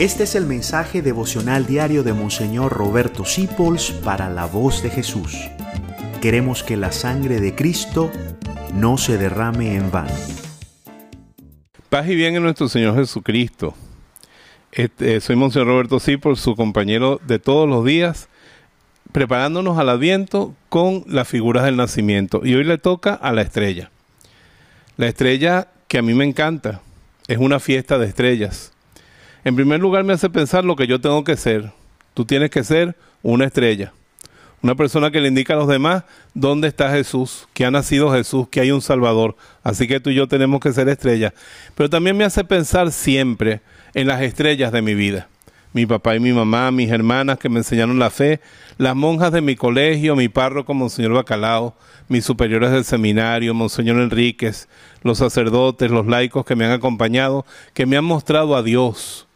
[0.00, 5.36] Este es el mensaje devocional diario de Monseñor Roberto Sipols para la voz de Jesús.
[6.22, 8.10] Queremos que la sangre de Cristo
[8.72, 10.14] no se derrame en vano.
[11.90, 13.74] Paz y bien en nuestro Señor Jesucristo.
[14.72, 18.30] Este, soy Monseñor Roberto Sipols, su compañero de todos los días,
[19.12, 22.40] preparándonos al Adviento con las figuras del nacimiento.
[22.42, 23.90] Y hoy le toca a la estrella.
[24.96, 26.80] La estrella que a mí me encanta
[27.28, 28.72] es una fiesta de estrellas
[29.44, 31.72] en primer lugar me hace pensar lo que yo tengo que ser.
[32.14, 33.92] Tú tienes que ser una estrella.
[34.62, 38.46] Una persona que le indica a los demás dónde está Jesús, que ha nacido Jesús,
[38.48, 39.34] que hay un Salvador.
[39.62, 41.32] Así que tú y yo tenemos que ser estrellas.
[41.74, 43.62] Pero también me hace pensar siempre
[43.94, 45.28] en las estrellas de mi vida.
[45.72, 48.40] Mi papá y mi mamá, mis hermanas que me enseñaron la fe,
[48.76, 51.74] las monjas de mi colegio, mi párroco, Monseñor Bacalao,
[52.08, 54.68] mis superiores del seminario, Monseñor Enríquez,
[55.02, 59.28] los sacerdotes, los laicos que me han acompañado, que me han mostrado a Dios,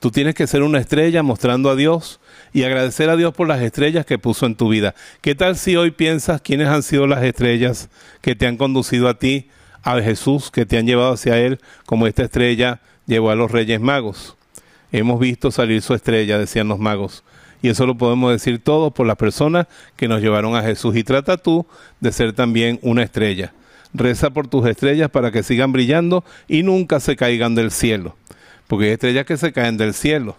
[0.00, 2.20] Tú tienes que ser una estrella mostrando a Dios
[2.52, 4.94] y agradecer a Dios por las estrellas que puso en tu vida.
[5.20, 7.88] ¿Qué tal si hoy piensas quiénes han sido las estrellas
[8.20, 9.48] que te han conducido a ti,
[9.82, 13.80] a Jesús, que te han llevado hacia Él, como esta estrella llevó a los reyes
[13.80, 14.36] magos?
[14.92, 17.24] Hemos visto salir su estrella, decían los magos.
[17.60, 20.94] Y eso lo podemos decir todos por las personas que nos llevaron a Jesús.
[20.94, 21.66] Y trata tú
[21.98, 23.52] de ser también una estrella.
[23.92, 28.14] Reza por tus estrellas para que sigan brillando y nunca se caigan del cielo
[28.68, 30.36] porque hay estrellas que se caen del cielo.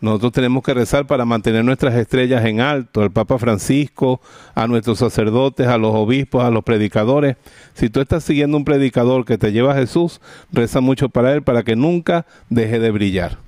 [0.00, 4.20] Nosotros tenemos que rezar para mantener nuestras estrellas en alto, el Papa Francisco,
[4.54, 7.36] a nuestros sacerdotes, a los obispos, a los predicadores.
[7.72, 10.20] Si tú estás siguiendo un predicador que te lleva a Jesús,
[10.52, 13.38] reza mucho para él para que nunca deje de brillar.